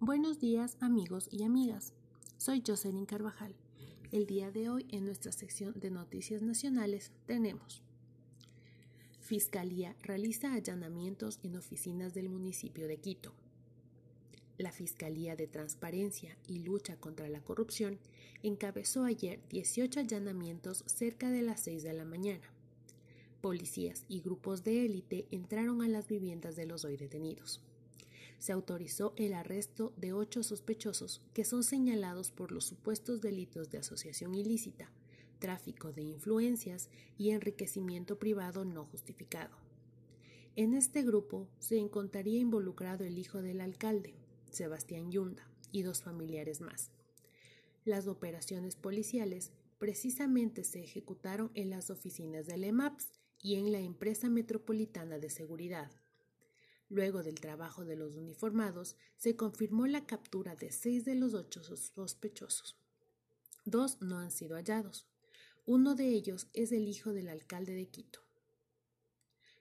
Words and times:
Buenos 0.00 0.38
días 0.38 0.76
amigos 0.78 1.28
y 1.32 1.42
amigas. 1.42 1.92
Soy 2.36 2.62
Jocelyn 2.64 3.04
Carvajal. 3.04 3.56
El 4.12 4.26
día 4.26 4.52
de 4.52 4.70
hoy 4.70 4.86
en 4.90 5.04
nuestra 5.04 5.32
sección 5.32 5.74
de 5.80 5.90
noticias 5.90 6.40
nacionales 6.40 7.10
tenemos 7.26 7.82
Fiscalía 9.18 9.96
realiza 10.00 10.52
allanamientos 10.52 11.40
en 11.42 11.56
oficinas 11.56 12.14
del 12.14 12.28
municipio 12.28 12.86
de 12.86 12.98
Quito. 12.98 13.32
La 14.56 14.70
Fiscalía 14.70 15.34
de 15.34 15.48
Transparencia 15.48 16.38
y 16.46 16.60
Lucha 16.60 16.94
contra 16.94 17.28
la 17.28 17.40
Corrupción 17.40 17.98
encabezó 18.44 19.02
ayer 19.02 19.40
18 19.50 19.98
allanamientos 19.98 20.84
cerca 20.86 21.28
de 21.28 21.42
las 21.42 21.58
6 21.62 21.82
de 21.82 21.92
la 21.94 22.04
mañana. 22.04 22.48
Policías 23.40 24.04
y 24.08 24.20
grupos 24.20 24.62
de 24.62 24.84
élite 24.84 25.26
entraron 25.32 25.82
a 25.82 25.88
las 25.88 26.06
viviendas 26.06 26.54
de 26.54 26.66
los 26.66 26.84
hoy 26.84 26.96
detenidos 26.96 27.60
se 28.38 28.52
autorizó 28.52 29.14
el 29.16 29.34
arresto 29.34 29.92
de 29.96 30.12
ocho 30.12 30.42
sospechosos 30.42 31.22
que 31.34 31.44
son 31.44 31.64
señalados 31.64 32.30
por 32.30 32.52
los 32.52 32.64
supuestos 32.64 33.20
delitos 33.20 33.70
de 33.70 33.78
asociación 33.78 34.34
ilícita, 34.34 34.90
tráfico 35.38 35.92
de 35.92 36.02
influencias 36.02 36.90
y 37.16 37.30
enriquecimiento 37.30 38.18
privado 38.18 38.64
no 38.64 38.84
justificado. 38.84 39.56
En 40.56 40.74
este 40.74 41.02
grupo 41.02 41.48
se 41.58 41.78
encontraría 41.78 42.38
involucrado 42.38 43.04
el 43.04 43.18
hijo 43.18 43.42
del 43.42 43.60
alcalde, 43.60 44.14
Sebastián 44.50 45.10
Yunda, 45.10 45.48
y 45.70 45.82
dos 45.82 46.02
familiares 46.02 46.60
más. 46.60 46.90
Las 47.84 48.06
operaciones 48.06 48.76
policiales 48.76 49.52
precisamente 49.78 50.64
se 50.64 50.82
ejecutaron 50.82 51.50
en 51.54 51.70
las 51.70 51.90
oficinas 51.90 52.46
del 52.46 52.64
EMAPS 52.64 53.10
y 53.40 53.54
en 53.54 53.70
la 53.70 53.80
empresa 53.80 54.28
metropolitana 54.28 55.18
de 55.18 55.30
seguridad, 55.30 55.90
Luego 56.90 57.22
del 57.22 57.40
trabajo 57.40 57.84
de 57.84 57.96
los 57.96 58.16
uniformados, 58.16 58.96
se 59.16 59.36
confirmó 59.36 59.86
la 59.86 60.06
captura 60.06 60.56
de 60.56 60.72
seis 60.72 61.04
de 61.04 61.14
los 61.14 61.34
ocho 61.34 61.62
sospechosos. 61.62 62.78
Dos 63.64 64.00
no 64.00 64.18
han 64.18 64.30
sido 64.30 64.56
hallados. 64.56 65.06
Uno 65.66 65.94
de 65.94 66.08
ellos 66.08 66.48
es 66.54 66.72
el 66.72 66.88
hijo 66.88 67.12
del 67.12 67.28
alcalde 67.28 67.74
de 67.74 67.88
Quito. 67.88 68.20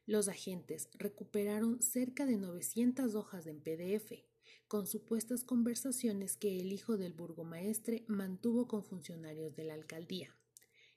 Los 0.05 0.29
agentes 0.29 0.89
recuperaron 0.93 1.81
cerca 1.81 2.25
de 2.25 2.37
900 2.37 3.13
hojas 3.15 3.45
en 3.45 3.59
PDF, 3.59 4.23
con 4.69 4.87
supuestas 4.87 5.43
conversaciones 5.43 6.37
que 6.37 6.61
el 6.61 6.71
hijo 6.71 6.95
del 6.95 7.11
burgomaestre 7.11 8.05
mantuvo 8.07 8.69
con 8.69 8.85
funcionarios 8.85 9.53
de 9.57 9.65
la 9.65 9.73
alcaldía, 9.73 10.33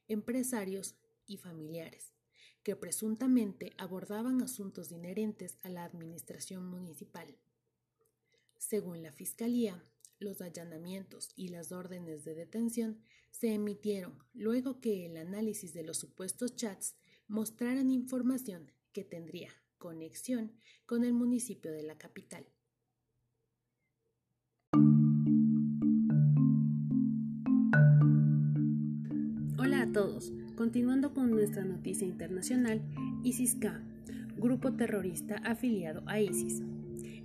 empresarios 0.06 0.94
y 1.26 1.38
familiares 1.38 2.12
presuntamente 2.78 3.72
abordaban 3.78 4.42
asuntos 4.42 4.92
inherentes 4.92 5.58
a 5.62 5.68
la 5.68 5.84
administración 5.84 6.66
municipal. 6.66 7.36
Según 8.58 9.02
la 9.02 9.10
Fiscalía, 9.10 9.82
los 10.18 10.42
allanamientos 10.42 11.32
y 11.34 11.48
las 11.48 11.72
órdenes 11.72 12.24
de 12.24 12.34
detención 12.34 13.02
se 13.30 13.54
emitieron 13.54 14.18
luego 14.34 14.80
que 14.80 15.06
el 15.06 15.16
análisis 15.16 15.72
de 15.72 15.82
los 15.82 15.96
supuestos 15.98 16.54
chats 16.54 16.94
mostraran 17.26 17.90
información 17.90 18.70
que 18.92 19.02
tendría 19.02 19.50
conexión 19.78 20.52
con 20.84 21.04
el 21.04 21.14
municipio 21.14 21.72
de 21.72 21.82
la 21.82 21.96
capital. 21.96 22.46
Hola 29.58 29.82
a 29.82 29.92
todos. 29.92 30.32
Continuando 30.60 31.14
con 31.14 31.30
nuestra 31.30 31.64
noticia 31.64 32.06
internacional, 32.06 32.82
ISIS-K, 33.24 33.80
grupo 34.36 34.70
terrorista 34.74 35.36
afiliado 35.36 36.02
a 36.04 36.20
ISIS. 36.20 36.62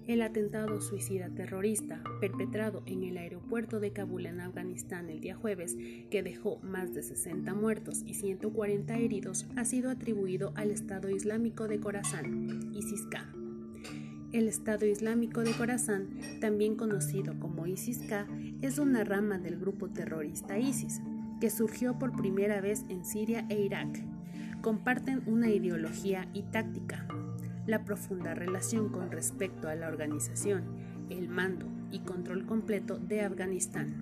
El 0.07 0.21
atentado 0.21 0.79
suicida 0.79 1.27
terrorista 1.27 2.01
perpetrado 2.21 2.81
en 2.85 3.03
el 3.03 3.17
aeropuerto 3.17 3.81
de 3.81 3.91
Kabul 3.91 4.25
en 4.27 4.39
Afganistán 4.39 5.09
el 5.09 5.19
día 5.19 5.35
jueves, 5.35 5.75
que 6.09 6.23
dejó 6.23 6.59
más 6.59 6.93
de 6.93 7.03
60 7.03 7.53
muertos 7.53 8.03
y 8.05 8.13
140 8.13 8.97
heridos, 8.99 9.47
ha 9.57 9.65
sido 9.65 9.89
atribuido 9.89 10.53
al 10.55 10.71
Estado 10.71 11.09
Islámico 11.09 11.67
de 11.67 11.81
Khorasan, 11.81 12.73
ISIS-K. 12.73 13.33
El 14.31 14.47
Estado 14.47 14.85
Islámico 14.85 15.41
de 15.41 15.51
Khorasan, 15.51 16.07
también 16.39 16.75
conocido 16.75 17.37
como 17.37 17.67
ISIS-K, 17.67 18.27
es 18.61 18.79
una 18.79 19.03
rama 19.03 19.39
del 19.39 19.59
grupo 19.59 19.89
terrorista 19.89 20.57
ISIS, 20.57 21.01
que 21.45 21.51
surgió 21.51 21.99
por 21.99 22.11
primera 22.11 22.59
vez 22.59 22.85
en 22.89 23.05
Siria 23.05 23.45
e 23.49 23.61
Irak. 23.61 24.03
Comparten 24.63 25.21
una 25.27 25.47
ideología 25.47 26.27
y 26.33 26.41
táctica, 26.41 27.05
la 27.67 27.85
profunda 27.85 28.33
relación 28.33 28.89
con 28.89 29.11
respecto 29.11 29.67
a 29.67 29.75
la 29.75 29.87
organización, 29.87 30.63
el 31.11 31.29
mando 31.29 31.67
y 31.91 31.99
control 31.99 32.47
completo 32.47 32.97
de 32.97 33.21
Afganistán. 33.21 33.93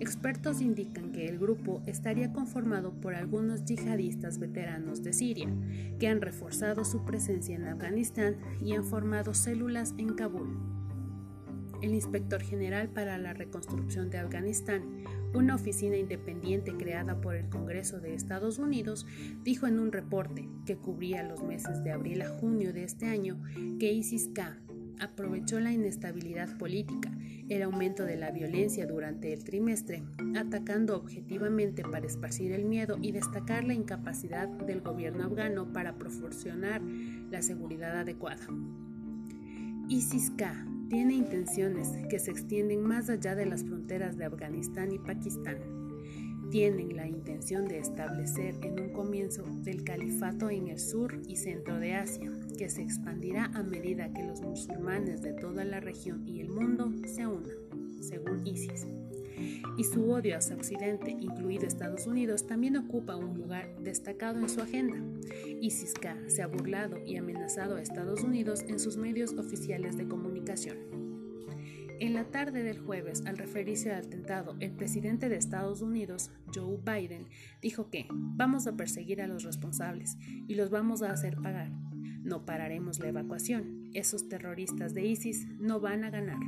Expertos 0.00 0.62
indican 0.62 1.12
que 1.12 1.26
el 1.26 1.38
grupo 1.38 1.82
estaría 1.84 2.32
conformado 2.32 2.92
por 2.94 3.14
algunos 3.14 3.66
yihadistas 3.66 4.38
veteranos 4.38 5.02
de 5.02 5.12
Siria, 5.12 5.50
que 5.98 6.08
han 6.08 6.22
reforzado 6.22 6.86
su 6.86 7.04
presencia 7.04 7.54
en 7.54 7.66
Afganistán 7.66 8.38
y 8.64 8.72
han 8.72 8.84
formado 8.84 9.34
células 9.34 9.92
en 9.98 10.14
Kabul. 10.14 10.56
El 11.82 11.92
inspector 11.92 12.40
general 12.40 12.88
para 12.88 13.18
la 13.18 13.34
reconstrucción 13.34 14.08
de 14.08 14.16
Afganistán, 14.16 15.04
una 15.36 15.54
oficina 15.54 15.96
independiente 15.96 16.72
creada 16.76 17.20
por 17.20 17.34
el 17.34 17.48
Congreso 17.48 18.00
de 18.00 18.14
Estados 18.14 18.58
Unidos 18.58 19.06
dijo 19.42 19.66
en 19.66 19.78
un 19.78 19.92
reporte 19.92 20.48
que 20.64 20.76
cubría 20.76 21.22
los 21.22 21.42
meses 21.42 21.84
de 21.84 21.92
abril 21.92 22.22
a 22.22 22.28
junio 22.28 22.72
de 22.72 22.84
este 22.84 23.06
año 23.06 23.40
que 23.78 23.92
ISIS-K 23.92 24.58
aprovechó 24.98 25.60
la 25.60 25.72
inestabilidad 25.72 26.56
política, 26.56 27.12
el 27.50 27.62
aumento 27.62 28.04
de 28.04 28.16
la 28.16 28.30
violencia 28.30 28.86
durante 28.86 29.34
el 29.34 29.44
trimestre, 29.44 30.02
atacando 30.34 30.96
objetivamente 30.96 31.82
para 31.82 32.06
esparcir 32.06 32.52
el 32.52 32.64
miedo 32.64 32.96
y 33.02 33.12
destacar 33.12 33.64
la 33.64 33.74
incapacidad 33.74 34.48
del 34.48 34.80
gobierno 34.80 35.24
afgano 35.24 35.70
para 35.70 35.98
proporcionar 35.98 36.80
la 37.30 37.42
seguridad 37.42 37.98
adecuada. 37.98 38.46
ISIS-K 39.88 40.75
tiene 40.88 41.14
intenciones 41.14 41.90
que 42.08 42.18
se 42.18 42.30
extienden 42.30 42.82
más 42.82 43.10
allá 43.10 43.34
de 43.34 43.46
las 43.46 43.64
fronteras 43.64 44.16
de 44.16 44.24
Afganistán 44.24 44.92
y 44.92 44.98
Pakistán. 44.98 45.58
Tienen 46.50 46.96
la 46.96 47.08
intención 47.08 47.66
de 47.66 47.78
establecer 47.78 48.54
en 48.62 48.80
un 48.80 48.92
comienzo 48.92 49.42
del 49.62 49.82
califato 49.82 50.48
en 50.48 50.68
el 50.68 50.78
sur 50.78 51.20
y 51.26 51.36
centro 51.36 51.78
de 51.78 51.94
Asia, 51.94 52.30
que 52.56 52.68
se 52.68 52.82
expandirá 52.82 53.46
a 53.46 53.62
medida 53.62 54.12
que 54.12 54.22
los 54.22 54.40
musulmanes 54.42 55.22
de 55.22 55.32
toda 55.32 55.64
la 55.64 55.80
región 55.80 56.26
y 56.26 56.40
el 56.40 56.50
mundo 56.50 56.92
se 57.04 57.26
unan, 57.26 57.56
según 58.00 58.46
ISIS 58.46 58.86
y 59.76 59.84
su 59.84 60.10
odio 60.10 60.36
hacia 60.36 60.56
Occidente, 60.56 61.10
incluido 61.10 61.66
Estados 61.66 62.06
Unidos, 62.06 62.46
también 62.46 62.76
ocupa 62.76 63.16
un 63.16 63.36
lugar 63.36 63.76
destacado 63.80 64.38
en 64.38 64.48
su 64.48 64.60
agenda. 64.60 64.96
ISIS-K 65.60 66.28
se 66.28 66.42
ha 66.42 66.46
burlado 66.46 66.98
y 67.04 67.16
amenazado 67.16 67.76
a 67.76 67.82
Estados 67.82 68.22
Unidos 68.22 68.64
en 68.68 68.78
sus 68.78 68.96
medios 68.96 69.34
oficiales 69.34 69.96
de 69.96 70.08
comunicación. 70.08 71.06
En 71.98 72.12
la 72.12 72.24
tarde 72.24 72.62
del 72.62 72.78
jueves, 72.78 73.24
al 73.24 73.38
referirse 73.38 73.90
al 73.90 74.04
atentado, 74.04 74.54
el 74.60 74.72
presidente 74.72 75.30
de 75.30 75.36
Estados 75.36 75.80
Unidos, 75.80 76.30
Joe 76.54 76.78
Biden, 76.84 77.26
dijo 77.62 77.88
que 77.88 78.06
vamos 78.10 78.66
a 78.66 78.76
perseguir 78.76 79.22
a 79.22 79.26
los 79.26 79.44
responsables 79.44 80.18
y 80.46 80.54
los 80.56 80.68
vamos 80.68 81.02
a 81.02 81.10
hacer 81.10 81.36
pagar. 81.36 81.70
No 82.22 82.44
pararemos 82.44 82.98
la 82.98 83.08
evacuación. 83.08 83.90
Esos 83.94 84.28
terroristas 84.28 84.92
de 84.92 85.06
ISIS 85.06 85.46
no 85.58 85.80
van 85.80 86.04
a 86.04 86.10
ganar 86.10 86.38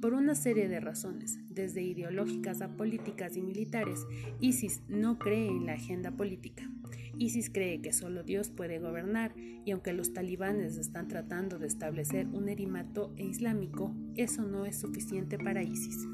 por 0.00 0.14
una 0.14 0.34
serie 0.34 0.68
de 0.68 0.80
razones, 0.80 1.38
desde 1.48 1.82
ideológicas 1.82 2.62
a 2.62 2.68
políticas 2.68 3.36
y 3.36 3.42
militares, 3.42 4.06
ISIS 4.40 4.82
no 4.88 5.18
cree 5.18 5.48
en 5.48 5.66
la 5.66 5.74
agenda 5.74 6.10
política. 6.10 6.70
ISIS 7.18 7.50
cree 7.50 7.82
que 7.82 7.92
solo 7.92 8.22
Dios 8.22 8.50
puede 8.50 8.78
gobernar 8.78 9.34
y 9.36 9.72
aunque 9.72 9.92
los 9.92 10.14
talibanes 10.14 10.78
están 10.78 11.08
tratando 11.08 11.58
de 11.58 11.66
establecer 11.66 12.26
un 12.28 12.48
erimato 12.48 13.12
islámico, 13.18 13.94
eso 14.16 14.42
no 14.42 14.64
es 14.64 14.78
suficiente 14.78 15.38
para 15.38 15.62
ISIS. 15.62 16.06